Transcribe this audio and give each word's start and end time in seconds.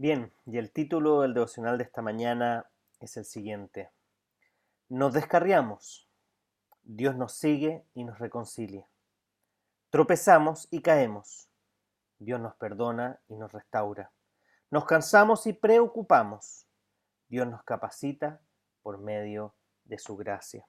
Bien, 0.00 0.32
y 0.46 0.58
el 0.58 0.70
título 0.70 1.22
del 1.22 1.34
devocional 1.34 1.76
de 1.76 1.82
esta 1.82 2.02
mañana 2.02 2.70
es 3.00 3.16
el 3.16 3.24
siguiente. 3.24 3.90
Nos 4.88 5.12
descarriamos. 5.12 6.08
Dios 6.84 7.16
nos 7.16 7.32
sigue 7.32 7.84
y 7.94 8.04
nos 8.04 8.20
reconcilia. 8.20 8.88
Tropezamos 9.90 10.68
y 10.70 10.82
caemos. 10.82 11.50
Dios 12.20 12.40
nos 12.40 12.54
perdona 12.54 13.18
y 13.26 13.34
nos 13.34 13.50
restaura. 13.50 14.12
Nos 14.70 14.84
cansamos 14.84 15.48
y 15.48 15.52
preocupamos. 15.52 16.68
Dios 17.28 17.48
nos 17.48 17.64
capacita 17.64 18.40
por 18.82 18.98
medio 18.98 19.56
de 19.82 19.98
su 19.98 20.16
gracia. 20.16 20.68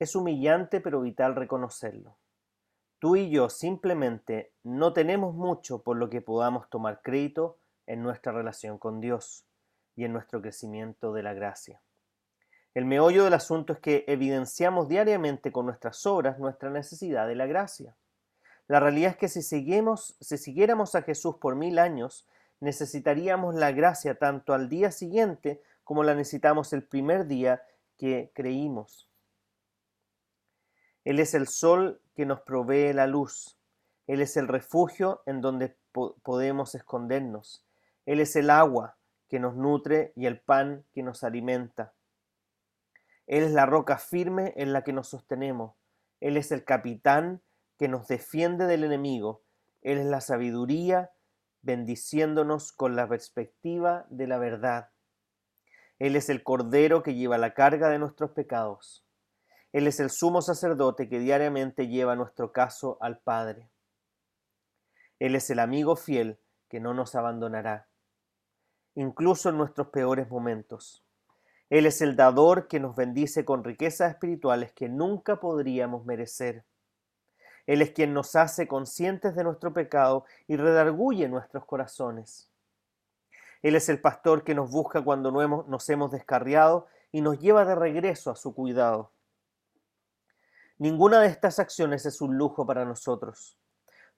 Es 0.00 0.16
humillante 0.16 0.80
pero 0.80 1.02
vital 1.02 1.36
reconocerlo. 1.36 2.18
Tú 3.04 3.16
y 3.16 3.28
yo 3.28 3.50
simplemente 3.50 4.54
no 4.62 4.94
tenemos 4.94 5.34
mucho 5.34 5.82
por 5.82 5.98
lo 5.98 6.08
que 6.08 6.22
podamos 6.22 6.70
tomar 6.70 7.02
crédito 7.02 7.58
en 7.84 8.02
nuestra 8.02 8.32
relación 8.32 8.78
con 8.78 9.02
Dios 9.02 9.44
y 9.94 10.06
en 10.06 10.14
nuestro 10.14 10.40
crecimiento 10.40 11.12
de 11.12 11.22
la 11.22 11.34
gracia. 11.34 11.82
El 12.72 12.86
meollo 12.86 13.24
del 13.24 13.34
asunto 13.34 13.74
es 13.74 13.78
que 13.80 14.06
evidenciamos 14.08 14.88
diariamente 14.88 15.52
con 15.52 15.66
nuestras 15.66 16.06
obras 16.06 16.38
nuestra 16.38 16.70
necesidad 16.70 17.28
de 17.28 17.34
la 17.34 17.44
gracia. 17.44 17.94
La 18.68 18.80
realidad 18.80 19.10
es 19.10 19.16
que 19.18 19.28
si, 19.28 19.42
seguimos, 19.42 20.16
si 20.22 20.38
siguiéramos 20.38 20.94
a 20.94 21.02
Jesús 21.02 21.36
por 21.38 21.56
mil 21.56 21.78
años, 21.78 22.26
necesitaríamos 22.60 23.54
la 23.54 23.70
gracia 23.72 24.14
tanto 24.14 24.54
al 24.54 24.70
día 24.70 24.90
siguiente 24.90 25.60
como 25.82 26.04
la 26.04 26.14
necesitamos 26.14 26.72
el 26.72 26.84
primer 26.84 27.26
día 27.26 27.62
que 27.98 28.32
creímos. 28.34 29.10
Él 31.04 31.20
es 31.20 31.34
el 31.34 31.46
sol 31.48 32.00
que 32.14 32.26
nos 32.26 32.40
provee 32.40 32.92
la 32.92 33.06
luz. 33.06 33.58
Él 34.06 34.20
es 34.20 34.36
el 34.36 34.48
refugio 34.48 35.22
en 35.26 35.40
donde 35.40 35.76
podemos 36.22 36.74
escondernos. 36.74 37.64
Él 38.06 38.20
es 38.20 38.36
el 38.36 38.50
agua 38.50 38.96
que 39.28 39.38
nos 39.38 39.56
nutre 39.56 40.12
y 40.16 40.26
el 40.26 40.40
pan 40.40 40.84
que 40.92 41.02
nos 41.02 41.24
alimenta. 41.24 41.94
Él 43.26 43.44
es 43.44 43.52
la 43.52 43.66
roca 43.66 43.98
firme 43.98 44.52
en 44.56 44.72
la 44.72 44.82
que 44.82 44.92
nos 44.92 45.08
sostenemos. 45.08 45.74
Él 46.20 46.36
es 46.36 46.52
el 46.52 46.64
capitán 46.64 47.42
que 47.78 47.88
nos 47.88 48.06
defiende 48.08 48.66
del 48.66 48.84
enemigo. 48.84 49.42
Él 49.82 49.98
es 49.98 50.06
la 50.06 50.20
sabiduría 50.20 51.10
bendiciéndonos 51.62 52.72
con 52.72 52.96
la 52.96 53.08
perspectiva 53.08 54.06
de 54.10 54.26
la 54.26 54.38
verdad. 54.38 54.90
Él 55.98 56.16
es 56.16 56.28
el 56.28 56.42
cordero 56.42 57.02
que 57.02 57.14
lleva 57.14 57.38
la 57.38 57.54
carga 57.54 57.88
de 57.88 57.98
nuestros 57.98 58.32
pecados. 58.32 59.03
Él 59.74 59.88
es 59.88 59.98
el 59.98 60.10
sumo 60.10 60.40
sacerdote 60.40 61.08
que 61.08 61.18
diariamente 61.18 61.88
lleva 61.88 62.14
nuestro 62.14 62.52
caso 62.52 62.96
al 63.00 63.18
Padre. 63.18 63.68
Él 65.18 65.34
es 65.34 65.50
el 65.50 65.58
amigo 65.58 65.96
fiel 65.96 66.38
que 66.68 66.78
no 66.78 66.94
nos 66.94 67.16
abandonará, 67.16 67.88
incluso 68.94 69.48
en 69.48 69.58
nuestros 69.58 69.88
peores 69.88 70.30
momentos. 70.30 71.04
Él 71.70 71.86
es 71.86 72.02
el 72.02 72.14
dador 72.14 72.68
que 72.68 72.78
nos 72.78 72.94
bendice 72.94 73.44
con 73.44 73.64
riquezas 73.64 74.12
espirituales 74.12 74.70
que 74.70 74.88
nunca 74.88 75.40
podríamos 75.40 76.04
merecer. 76.04 76.64
Él 77.66 77.82
es 77.82 77.90
quien 77.90 78.14
nos 78.14 78.36
hace 78.36 78.68
conscientes 78.68 79.34
de 79.34 79.42
nuestro 79.42 79.72
pecado 79.72 80.24
y 80.46 80.56
redarguye 80.56 81.28
nuestros 81.28 81.64
corazones. 81.64 82.48
Él 83.60 83.74
es 83.74 83.88
el 83.88 84.00
pastor 84.00 84.44
que 84.44 84.54
nos 84.54 84.70
busca 84.70 85.02
cuando 85.02 85.32
nos 85.32 85.90
hemos 85.90 86.12
descarriado 86.12 86.86
y 87.10 87.22
nos 87.22 87.40
lleva 87.40 87.64
de 87.64 87.74
regreso 87.74 88.30
a 88.30 88.36
su 88.36 88.54
cuidado. 88.54 89.13
Ninguna 90.78 91.20
de 91.20 91.28
estas 91.28 91.58
acciones 91.58 92.04
es 92.06 92.20
un 92.20 92.36
lujo 92.36 92.66
para 92.66 92.84
nosotros. 92.84 93.58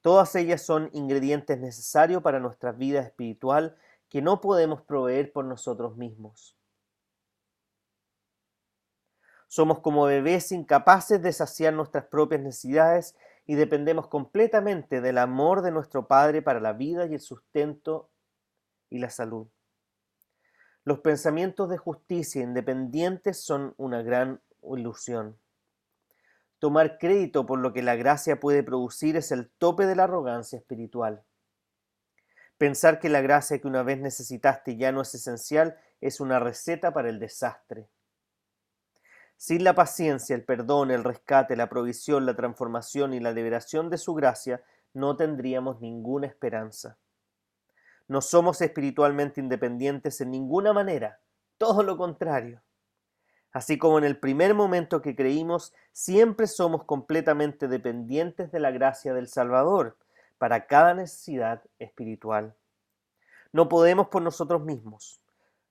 Todas 0.01 0.35
ellas 0.37 0.63
son 0.63 0.89
ingredientes 0.93 1.59
necesarios 1.59 2.23
para 2.23 2.41
nuestra 2.41 2.73
vida 2.73 3.01
espiritual 3.01 3.77
que 4.09 4.23
no 4.23 4.41
podemos 4.41 4.83
proveer 4.83 5.33
por 5.33 5.45
nosotros 5.45 5.97
mismos. 5.97 6.57
Somos 9.49 9.81
como 9.81 10.05
bebés 10.07 10.53
incapaces 10.53 11.23
de 11.23 11.33
saciar 11.33 11.73
nuestras 11.73 12.05
propias 12.07 12.41
necesidades 12.41 13.17
y 13.47 13.55
dependemos 13.55 14.09
completamente 14.09 15.01
del 15.01 15.19
amor 15.19 15.63
de 15.63 15.71
nuestro 15.71 16.09
Padre 16.09 16.43
para 16.43 16.61
la 16.61 16.73
vida 16.73 17.07
y 17.07 17.15
el 17.15 17.21
sustento 17.21 18.11
y 18.91 18.99
la 18.99 19.11
salud. 19.11 19.49
Los 20.85 21.01
pensamientos 21.01 21.69
de 21.69 21.79
justicia 21.79 22.43
independientes 22.43 23.45
son 23.45 23.75
una 23.77 24.03
gran 24.03 24.41
ilusión. 24.63 25.39
Tomar 26.67 26.99
crédito 26.99 27.47
por 27.47 27.61
lo 27.61 27.73
que 27.73 27.81
la 27.81 27.95
gracia 27.95 28.41
puede 28.41 28.65
producir 28.65 29.17
es 29.17 29.31
el 29.31 29.49
tope 29.49 29.87
de 29.87 29.95
la 29.95 30.03
arrogancia 30.03 30.59
espiritual. 30.59 31.23
Pensar 32.59 32.99
que 32.99 33.09
la 33.09 33.21
gracia 33.21 33.61
que 33.61 33.69
una 33.69 33.85
vez 33.85 34.01
necesitaste 34.01 34.77
ya 34.77 34.91
no 34.91 35.03
es 35.03 35.15
esencial 35.15 35.79
es 36.01 36.19
una 36.19 36.41
receta 36.41 36.93
para 36.93 37.09
el 37.09 37.21
desastre. 37.21 37.89
Sin 39.37 39.63
la 39.63 39.77
paciencia, 39.77 40.35
el 40.35 40.45
perdón, 40.45 40.91
el 40.91 41.05
rescate, 41.05 41.55
la 41.55 41.69
provisión, 41.69 42.27
la 42.27 42.35
transformación 42.35 43.15
y 43.15 43.21
la 43.21 43.31
liberación 43.31 43.89
de 43.89 43.99
su 43.99 44.15
gracia, 44.15 44.61
no 44.93 45.15
tendríamos 45.15 45.81
ninguna 45.81 46.27
esperanza. 46.27 46.99
No 48.09 48.21
somos 48.21 48.61
espiritualmente 48.61 49.41
independientes 49.41 50.21
en 50.21 50.33
ninguna 50.33 50.73
manera, 50.73 51.21
todo 51.59 51.85
lo 51.85 51.97
contrario. 51.97 52.61
Así 53.57 53.79
como 53.79 53.97
en 53.97 54.05
el 54.05 54.19
primer 54.19 54.53
momento 54.53 55.01
que 55.01 55.17
creímos, 55.17 55.73
siempre 55.91 56.47
somos 56.47 56.85
completamente 56.85 57.69
dependientes 57.69 58.53
de 58.53 58.61
la 58.61 58.71
gracia 58.71 59.15
del 59.15 59.29
Salvador 59.29 59.97
para 60.37 60.67
cada 60.67 60.93
necesidad 60.93 61.63
espiritual. 61.79 62.55
No 63.53 63.71
podemos 63.71 64.09
por 64.09 64.21
nosotros 64.21 64.63
mismos. 64.63 65.23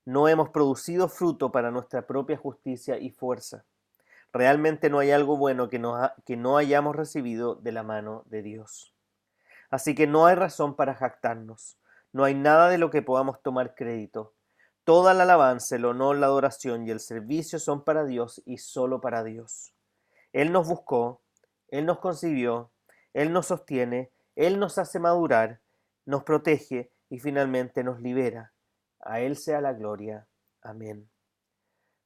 No 0.04 0.28
hemos 0.28 0.50
producido 0.50 1.08
fruto 1.10 1.52
para 1.52 1.70
nuestra 1.70 2.08
propia 2.08 2.38
justicia 2.38 2.98
y 2.98 3.12
fuerza. 3.12 3.66
Realmente 4.34 4.90
no 4.90 4.98
hay 4.98 5.12
algo 5.12 5.38
bueno 5.38 5.70
que 5.70 5.78
no, 5.78 6.12
que 6.26 6.38
no 6.38 6.58
hayamos 6.58 6.96
recibido 6.96 7.54
de 7.54 7.72
la 7.72 7.84
mano 7.84 8.24
de 8.26 8.42
Dios. 8.42 8.96
Así 9.70 9.94
que 9.94 10.08
no 10.08 10.26
hay 10.26 10.34
razón 10.34 10.76
para 10.76 10.96
jactarnos. 10.96 11.78
No 12.12 12.24
hay 12.24 12.34
nada 12.34 12.68
de 12.70 12.80
lo 12.80 12.90
que 12.90 13.04
podamos 13.04 13.44
tomar 13.44 13.76
crédito. 13.76 14.34
Toda 14.86 15.16
la 15.16 15.24
alabanza, 15.24 15.78
el 15.78 15.86
honor, 15.86 16.18
la 16.18 16.28
adoración 16.28 16.88
y 16.88 16.92
el 16.92 17.00
servicio 17.00 17.58
son 17.58 17.84
para 17.84 18.06
Dios 18.06 18.44
y 18.46 18.60
solo 18.60 19.02
para 19.02 19.24
Dios. 19.24 19.74
Él 20.32 20.52
nos 20.52 20.68
buscó, 20.68 21.24
Él 21.70 21.88
nos 21.88 21.98
concibió, 21.98 22.72
Él 23.12 23.34
nos 23.34 23.48
sostiene, 23.48 24.12
Él 24.36 24.60
nos 24.60 24.78
hace 24.78 25.00
madurar, 25.00 25.60
nos 26.06 26.24
protege 26.24 26.92
y 27.10 27.18
finalmente 27.18 27.84
nos 27.84 28.00
libera. 28.00 28.54
A 29.00 29.22
Él 29.22 29.38
sea 29.38 29.60
la 29.60 29.74
gloria. 29.74 30.28
Amén. 30.62 31.10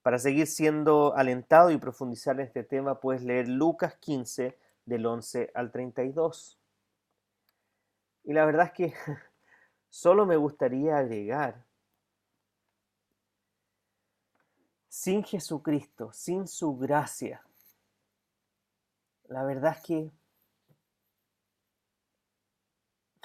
Para 0.01 0.17
seguir 0.17 0.47
siendo 0.47 1.13
alentado 1.17 1.71
y 1.71 1.77
profundizar 1.77 2.35
en 2.39 2.47
este 2.47 2.63
tema, 2.63 3.01
puedes 3.01 3.23
leer 3.23 3.49
Lucas 3.49 3.97
15 3.99 4.57
del 4.85 5.05
11 5.05 5.51
al 5.53 5.69
32. 5.73 6.57
Y 8.23 8.31
la 8.31 8.45
verdad 8.45 8.67
es 8.67 8.71
que 8.71 8.93
solo 9.89 10.25
me 10.25 10.37
gustaría 10.37 10.97
agregar 10.97 11.67
sin 14.99 15.23
Jesucristo, 15.23 16.11
sin 16.11 16.45
su 16.45 16.75
gracia, 16.75 17.41
la 19.29 19.45
verdad 19.45 19.77
es 19.77 19.81
que 19.85 20.11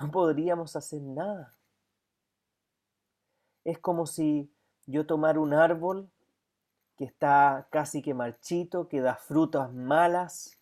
no 0.01 0.09
podríamos 0.13 0.77
hacer 0.77 1.03
nada. 1.03 1.53
Es 3.65 3.81
como 3.81 4.07
si 4.07 4.49
yo 4.87 5.05
tomara 5.05 5.41
un 5.41 5.53
árbol 5.53 6.09
que 6.97 7.07
está 7.07 7.67
casi 7.73 8.03
que 8.03 8.15
marchito, 8.15 8.87
que 8.87 9.01
da 9.01 9.17
frutas 9.17 9.75
malas, 9.75 10.57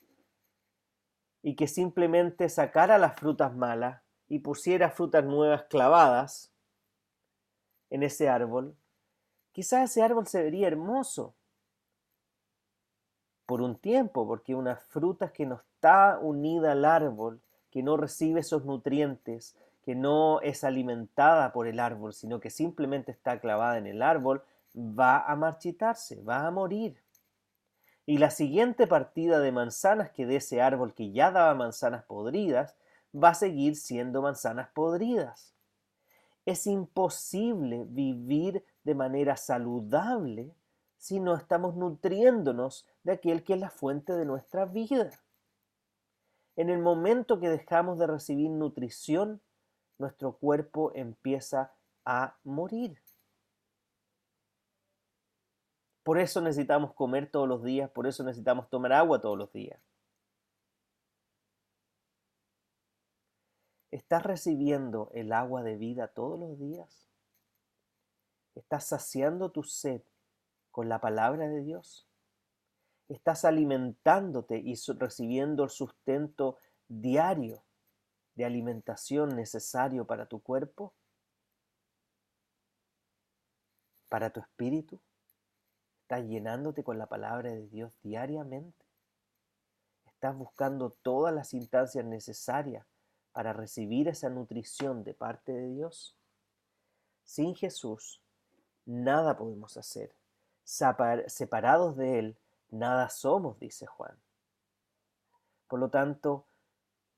y 1.43 1.57
que 1.57 1.69
simplemente 1.69 2.49
sacara 2.49 2.97
las 2.97 3.17
frutas 3.17 3.55
malas 3.55 4.01
y 4.29 4.39
pusiera 4.39 4.89
frutas 4.89 5.23
nuevas 5.27 5.65
clavadas 5.65 6.55
en 7.91 8.03
ese 8.03 8.31
árbol, 8.31 8.75
quizás 9.53 9.91
ese 9.91 10.03
árbol 10.03 10.27
se 10.27 10.43
vería 10.43 10.67
hermoso, 10.67 11.35
por 13.47 13.61
un 13.61 13.77
tiempo, 13.77 14.27
porque 14.27 14.55
una 14.55 14.77
fruta 14.77 15.33
que 15.33 15.47
no 15.47 15.57
está 15.57 16.19
unida 16.21 16.73
al 16.73 16.85
árbol, 16.85 17.41
que 17.71 17.83
no 17.83 17.97
recibe 17.97 18.41
esos 18.41 18.65
nutrientes, 18.65 19.57
que 19.83 19.95
no 19.95 20.41
es 20.41 20.65
alimentada 20.65 21.53
por 21.53 21.67
el 21.67 21.81
árbol, 21.81 22.15
sino 22.15 22.41
que 22.41 22.51
simplemente 22.51 23.11
está 23.13 23.41
clavada 23.41 23.79
en 23.79 23.87
el 23.87 24.01
árbol, 24.01 24.43
va 24.75 25.19
a 25.19 25.37
marchitarse, 25.37 26.23
va 26.23 26.47
a 26.47 26.51
morir. 26.51 27.03
Y 28.07 28.19
la 28.19 28.31
siguiente 28.31 28.87
partida 28.87 29.39
de 29.39 29.53
manzanas 29.53 30.11
que 30.11 30.27
de 30.27 30.37
ese 30.37 30.63
árbol 30.63 30.95
que 30.95 31.13
ya 31.13 31.31
daba 31.31 31.55
manzanas 31.55 32.05
podridas, 32.05 32.77
va 33.15 33.31
a 33.31 33.35
seguir 33.35 33.77
siendo 33.77 34.23
manzanas 34.23 34.69
podridas. 34.71 35.55
Es 36.47 36.67
imposible 36.67 37.85
vivir 37.87 38.65
de 38.85 38.95
manera 38.95 39.37
saludable 39.37 40.55
si 40.97 41.19
no 41.19 41.35
estamos 41.35 41.75
nutriéndonos 41.75 42.87
de 43.03 43.13
aquel 43.13 43.43
que 43.43 43.55
es 43.55 43.61
la 43.61 43.71
fuente 43.71 44.13
de 44.13 44.25
nuestra 44.25 44.67
vida. 44.67 45.11
En 46.55 46.71
el 46.71 46.79
momento 46.79 47.41
que 47.41 47.49
dejamos 47.49 47.99
de 47.99 48.07
recibir 48.07 48.51
nutrición, 48.51 49.41
nuestro 49.99 50.37
cuerpo 50.37 50.93
empieza 50.95 51.73
a 52.05 52.37
morir. 52.45 53.03
Por 56.03 56.19
eso 56.19 56.41
necesitamos 56.41 56.95
comer 56.95 57.31
todos 57.31 57.49
los 57.49 57.63
días, 57.63 57.91
por 57.91 58.07
eso 58.07 58.25
necesitamos 58.25 58.69
tomar 58.69 58.93
agua 58.93 59.21
todos 59.21 59.39
los 59.39 59.53
días. 59.53 59.81
¿Estás 63.91 64.23
recibiendo 64.23 65.11
el 65.15 65.33
agua 65.33 65.63
de 65.63 65.77
vida 65.77 66.09
todos 66.09 66.39
los 66.39 66.59
días? 66.59 67.12
¿Estás 68.55 68.87
saciando 68.87 69.51
tu 69.51 69.63
sed 69.63 70.03
con 70.71 70.89
la 70.89 71.01
palabra 71.01 71.49
de 71.49 71.63
Dios? 71.63 72.07
¿Estás 73.09 73.45
alimentándote 73.45 74.59
y 74.59 74.75
recibiendo 74.99 75.65
el 75.65 75.71
sustento 75.71 76.59
diario 76.89 77.65
de 78.35 78.45
alimentación 78.45 79.37
necesario 79.37 80.07
para 80.07 80.27
tu 80.27 80.41
cuerpo? 80.43 80.95
¿Para 84.09 84.31
tu 84.31 84.41
espíritu? 84.41 85.01
¿Estás 86.03 86.25
llenándote 86.27 86.85
con 86.85 86.99
la 86.99 87.07
palabra 87.07 87.51
de 87.51 87.67
Dios 87.69 87.99
diariamente? 88.03 88.85
¿Estás 90.07 90.37
buscando 90.37 90.91
todas 91.03 91.35
las 91.35 91.53
instancias 91.55 92.05
necesarias 92.05 92.87
para 93.33 93.53
recibir 93.53 94.09
esa 94.09 94.29
nutrición 94.29 95.05
de 95.05 95.15
parte 95.15 95.53
de 95.53 95.69
Dios? 95.69 96.17
Sin 97.25 97.55
Jesús, 97.55 98.22
nada 98.87 99.37
podemos 99.37 99.77
hacer. 99.77 100.13
Separados 100.65 101.97
de 101.97 102.19
Él, 102.19 102.37
nada 102.71 103.09
somos, 103.09 103.59
dice 103.59 103.87
Juan. 103.87 104.17
Por 105.69 105.81
lo 105.81 105.89
tanto, 105.89 106.45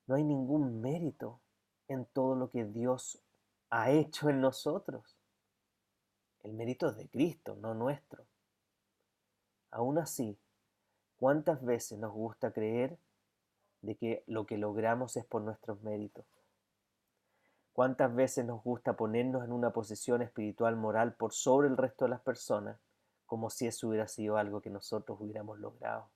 no 0.07 0.15
hay 0.15 0.23
ningún 0.23 0.81
mérito 0.81 1.39
en 1.87 2.05
todo 2.05 2.35
lo 2.35 2.49
que 2.49 2.65
Dios 2.65 3.19
ha 3.69 3.91
hecho 3.91 4.29
en 4.29 4.41
nosotros. 4.41 5.17
El 6.43 6.53
mérito 6.53 6.89
es 6.89 6.97
de 6.97 7.07
Cristo, 7.07 7.55
no 7.55 7.73
nuestro. 7.73 8.23
Aún 9.71 9.97
así, 9.97 10.37
¿cuántas 11.17 11.63
veces 11.63 11.97
nos 11.97 12.13
gusta 12.13 12.51
creer 12.51 12.97
de 13.81 13.95
que 13.95 14.23
lo 14.27 14.45
que 14.45 14.57
logramos 14.57 15.17
es 15.17 15.25
por 15.25 15.41
nuestros 15.41 15.81
méritos? 15.81 16.25
¿Cuántas 17.75 18.15
veces 18.15 18.45
nos 18.45 18.63
gusta 18.63 18.95
ponernos 18.95 19.43
en 19.43 19.51
una 19.51 19.71
posición 19.73 20.21
espiritual 20.21 20.77
moral 20.77 21.13
por 21.15 21.33
sobre 21.33 21.67
el 21.67 21.75
resto 21.75 22.05
de 22.05 22.11
las 22.11 22.21
personas, 22.21 22.79
como 23.25 23.49
si 23.49 23.67
eso 23.67 23.89
hubiera 23.89 24.07
sido 24.07 24.37
algo 24.37 24.61
que 24.61 24.69
nosotros 24.69 25.19
hubiéramos 25.19 25.59
logrado? 25.59 26.09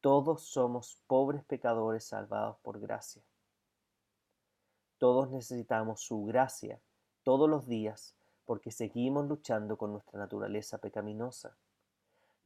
Todos 0.00 0.42
somos 0.42 1.00
pobres 1.06 1.44
pecadores 1.44 2.02
salvados 2.02 2.56
por 2.62 2.80
gracia. 2.80 3.22
Todos 4.98 5.30
necesitamos 5.30 6.00
su 6.00 6.24
gracia 6.24 6.80
todos 7.22 7.48
los 7.48 7.68
días 7.68 8.16
porque 8.46 8.72
seguimos 8.72 9.28
luchando 9.28 9.78
con 9.78 9.92
nuestra 9.92 10.18
naturaleza 10.18 10.78
pecaminosa 10.78 11.56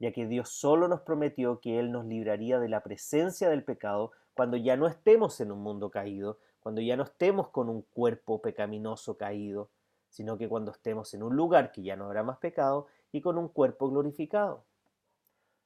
ya 0.03 0.11
que 0.11 0.27
Dios 0.27 0.49
solo 0.49 0.89
nos 0.89 1.03
prometió 1.03 1.61
que 1.61 1.79
Él 1.79 1.93
nos 1.93 2.05
libraría 2.05 2.59
de 2.59 2.69
la 2.69 2.83
presencia 2.83 3.49
del 3.49 3.63
pecado 3.63 4.11
cuando 4.35 4.57
ya 4.57 4.77
no 4.77 4.89
estemos 4.89 5.41
en 5.41 5.53
un 5.53 5.61
mundo 5.61 5.93
caído, 5.93 6.41
cuando 6.63 6.81
ya 6.81 6.97
no 6.97 7.03
estemos 7.03 7.49
con 7.49 7.69
un 7.69 7.83
cuerpo 7.83 8.41
pecaminoso 8.41 9.17
caído, 9.17 9.71
sino 10.09 10.39
que 10.39 10.49
cuando 10.49 10.71
estemos 10.71 11.13
en 11.13 11.25
un 11.25 11.35
lugar 11.35 11.73
que 11.73 11.83
ya 11.83 11.97
no 11.97 12.05
habrá 12.05 12.23
más 12.23 12.39
pecado 12.39 12.87
y 13.11 13.21
con 13.21 13.37
un 13.37 13.49
cuerpo 13.49 13.91
glorificado. 13.91 14.65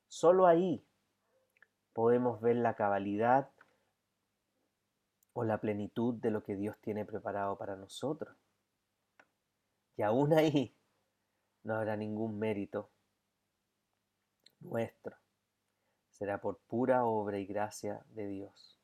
Solo 0.09 0.47
ahí 0.47 0.83
podemos 1.93 2.41
ver 2.41 2.57
la 2.57 2.75
cabalidad 2.75 3.51
o 5.35 5.45
la 5.45 5.59
plenitud 5.59 6.15
de 6.15 6.31
lo 6.31 6.43
que 6.43 6.57
Dios 6.57 6.79
tiene 6.81 7.05
preparado 7.05 7.59
para 7.59 7.77
nosotros. 7.77 8.35
Y 9.99 10.03
aún 10.03 10.33
ahí 10.33 10.75
no 11.63 11.75
habrá 11.75 11.95
ningún 11.95 12.39
mérito 12.39 12.89
nuestro. 14.61 15.15
Será 16.11 16.41
por 16.41 16.57
pura 16.57 17.05
obra 17.05 17.39
y 17.39 17.45
gracia 17.45 18.03
de 18.15 18.29
Dios. 18.29 18.76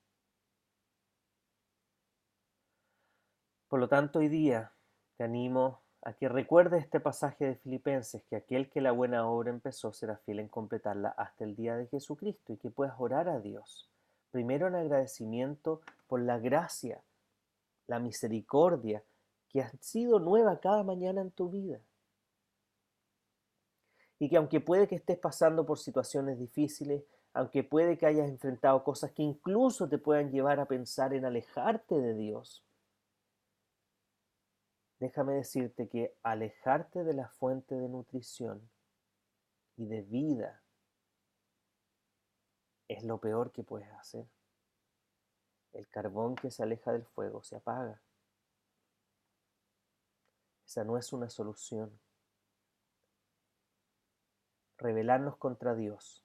Por 3.73 3.81
lo 3.81 3.89
tanto, 3.89 4.19
hoy 4.19 4.29
día 4.29 4.71
te 5.17 5.25
animo 5.25 5.81
a 6.03 6.13
que 6.13 6.29
recuerdes 6.29 6.85
este 6.85 7.01
pasaje 7.01 7.47
de 7.47 7.55
Filipenses, 7.55 8.23
que 8.25 8.37
aquel 8.37 8.69
que 8.69 8.83
la 8.83 8.93
buena 8.93 9.27
obra 9.27 9.49
empezó 9.49 9.95
será 9.95 10.19
fiel 10.19 10.41
en 10.41 10.49
completarla 10.49 11.09
hasta 11.09 11.45
el 11.45 11.57
día 11.57 11.75
de 11.79 11.87
Jesucristo 11.87 12.53
y 12.53 12.59
que 12.59 12.69
puedas 12.69 12.97
orar 12.99 13.31
a 13.31 13.41
Dios, 13.41 13.89
primero 14.31 14.67
en 14.67 14.75
agradecimiento 14.75 15.81
por 16.07 16.21
la 16.21 16.39
gracia, 16.39 17.01
la 17.87 17.99
misericordia 17.99 19.03
que 19.49 19.63
ha 19.63 19.73
sido 19.81 20.19
nueva 20.19 20.61
cada 20.61 20.83
mañana 20.83 21.23
en 21.23 21.31
tu 21.31 21.49
vida. 21.49 21.81
Y 24.19 24.29
que 24.29 24.37
aunque 24.37 24.61
puede 24.61 24.87
que 24.87 24.97
estés 24.97 25.17
pasando 25.17 25.65
por 25.65 25.79
situaciones 25.79 26.39
difíciles, 26.39 27.05
aunque 27.33 27.65
puede 27.65 27.97
que 27.97 28.05
hayas 28.05 28.29
enfrentado 28.29 28.85
cosas 28.85 29.13
que 29.13 29.23
incluso 29.23 29.89
te 29.89 29.97
puedan 29.97 30.31
llevar 30.31 30.61
a 30.61 30.67
pensar 30.67 31.15
en 31.15 31.25
alejarte 31.25 31.99
de 31.99 32.13
Dios, 32.13 32.63
déjame 35.03 35.33
decirte 35.33 35.89
que 35.89 36.17
alejarte 36.23 37.03
de 37.03 37.13
la 37.13 37.29
fuente 37.29 37.75
de 37.75 37.89
nutrición 37.89 38.71
y 39.77 39.87
de 39.87 40.03
vida 40.03 40.63
es 42.87 43.03
lo 43.03 43.19
peor 43.19 43.51
que 43.51 43.65
puedes 43.65 43.91
hacer. 43.95 44.29
El 45.73 45.89
carbón 45.89 46.37
que 46.37 46.53
se 46.53 46.63
aleja 46.63 46.93
del 46.93 47.05
fuego 47.05 47.43
se 47.43 47.57
apaga. 47.57 48.01
Esa 50.65 50.85
no 50.85 50.97
es 50.97 51.13
una 51.13 51.29
solución 51.29 51.99
rebelarnos 54.79 55.37
contra 55.37 55.75
Dios 55.75 56.25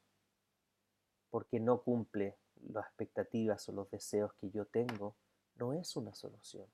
porque 1.32 1.60
no 1.60 1.82
cumple 1.82 2.38
las 2.62 2.86
expectativas 2.86 3.68
o 3.70 3.72
los 3.72 3.90
deseos 3.90 4.34
que 4.36 4.52
yo 4.52 4.66
tengo, 4.66 5.16
no 5.56 5.74
es 5.74 5.96
una 5.96 6.14
solución. 6.14 6.68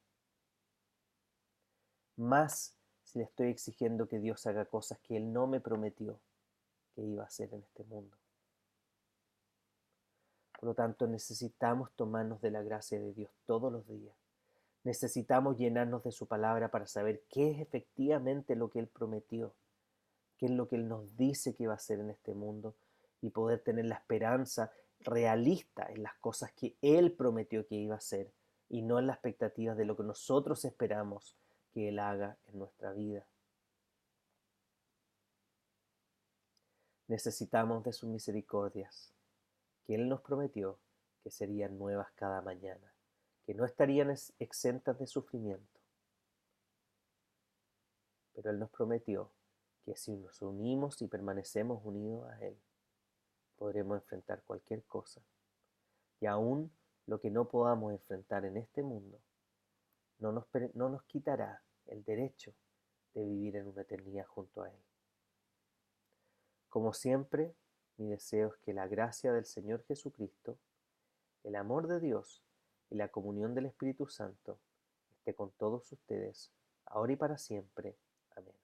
Más 2.18 2.76
si 3.04 3.20
le 3.20 3.26
estoy 3.26 3.48
exigiendo 3.48 4.08
que 4.08 4.20
Dios 4.20 4.46
haga 4.48 4.66
cosas 4.66 5.00
que 5.00 5.18
Él 5.18 5.32
no 5.34 5.48
me 5.48 5.60
prometió 5.60 6.20
que 6.96 7.02
iba 7.02 7.24
a 7.24 7.28
hacer 7.28 7.54
en 7.54 7.62
este 7.62 7.84
mundo. 7.84 8.16
Por 10.60 10.70
lo 10.70 10.74
tanto, 10.76 11.08
necesitamos 11.08 11.92
tomarnos 11.94 12.42
de 12.42 12.52
la 12.52 12.62
gracia 12.62 13.00
de 13.00 13.14
Dios 13.14 13.32
todos 13.46 13.72
los 13.72 13.88
días. 13.88 14.16
Necesitamos 14.84 15.58
llenarnos 15.58 16.04
de 16.04 16.12
su 16.12 16.28
palabra 16.28 16.70
para 16.70 16.88
saber 16.88 17.24
qué 17.30 17.52
es 17.52 17.60
efectivamente 17.60 18.56
lo 18.56 18.70
que 18.70 18.80
Él 18.80 18.88
prometió 18.88 19.54
qué 20.38 20.48
es 20.48 20.52
lo 20.52 20.68
que 20.68 20.76
Él 20.76 20.88
nos 20.88 21.16
dice 21.16 21.56
que 21.56 21.68
va 21.68 21.74
a 21.74 21.78
hacer 21.78 22.00
en 22.00 22.10
este 22.10 22.34
mundo 22.34 22.76
y 23.22 23.30
poder 23.30 23.60
tener 23.60 23.86
la 23.86 23.96
esperanza 23.96 24.72
realista 25.00 25.88
en 25.90 26.04
las 26.04 26.16
cosas 26.16 26.52
que 26.52 26.76
Él 26.82 27.14
prometió 27.14 27.66
que 27.66 27.76
iba 27.76 27.96
a 27.96 28.00
hacer 28.00 28.32
y 28.70 28.82
no 28.82 29.00
en 29.00 29.08
las 29.08 29.16
expectativas 29.16 29.78
de 29.78 29.86
lo 29.86 29.96
que 29.96 30.04
nosotros 30.04 30.66
esperamos 30.66 31.38
que 31.74 31.90
Él 31.90 32.00
haga 32.00 32.38
en 32.48 32.60
nuestra 32.60 32.94
vida. 32.94 33.26
Necesitamos 37.08 37.84
de 37.84 37.94
sus 37.94 38.10
misericordias, 38.10 39.14
que 39.86 39.96
Él 39.96 40.08
nos 40.08 40.22
prometió 40.22 40.80
que 41.24 41.32
serían 41.32 41.78
nuevas 41.78 42.12
cada 42.16 42.42
mañana, 42.42 42.94
que 43.46 43.54
no 43.54 43.66
estarían 43.66 44.14
exentas 44.40 45.00
de 45.00 45.08
sufrimiento. 45.08 45.80
Pero 48.34 48.50
Él 48.50 48.60
nos 48.60 48.70
prometió 48.70 49.32
que 49.86 49.96
si 49.96 50.16
nos 50.16 50.42
unimos 50.42 51.02
y 51.02 51.08
permanecemos 51.08 51.84
unidos 51.84 52.30
a 52.30 52.40
Él, 52.46 52.58
podremos 53.58 53.98
enfrentar 53.98 54.44
cualquier 54.44 54.84
cosa. 54.84 55.22
Y 56.20 56.26
aún 56.26 56.72
lo 57.06 57.20
que 57.20 57.30
no 57.30 57.48
podamos 57.48 57.92
enfrentar 57.92 58.46
en 58.46 58.58
este 58.58 58.82
mundo, 58.82 59.20
no 60.24 60.32
nos, 60.32 60.46
no 60.74 60.88
nos 60.88 61.04
quitará 61.04 61.62
el 61.86 62.02
derecho 62.06 62.54
de 63.14 63.26
vivir 63.26 63.58
en 63.58 63.68
una 63.68 63.82
eternidad 63.82 64.26
junto 64.26 64.64
a 64.64 64.70
Él. 64.70 64.80
Como 66.70 66.94
siempre, 66.94 67.54
Mi 67.98 68.10
deseo 68.10 68.48
es 68.48 68.58
que 68.58 68.74
la 68.74 68.88
gracia 68.88 69.32
del 69.34 69.46
Señor 69.46 69.84
Jesucristo, 69.84 70.58
el 71.44 71.56
amor 71.56 71.86
de 71.86 72.00
Dios 72.00 72.42
y 72.90 72.96
la 72.96 73.10
comunión 73.10 73.54
del 73.54 73.68
Espíritu 73.68 74.08
Santo 74.08 74.58
esté 75.18 75.36
con 75.36 75.52
todos 75.52 75.92
ustedes, 75.92 76.52
ahora 76.86 77.14
y 77.14 77.16
para 77.18 77.38
siempre. 77.38 77.96
Amén. 78.36 78.56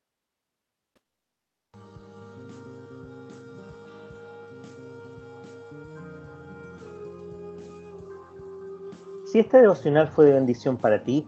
Si 9.27 9.37
este 9.37 9.57
devocional 9.57 10.07
fue 10.07 10.25
de 10.25 10.33
bendición 10.33 10.75
para 10.75 11.03
ti, 11.03 11.27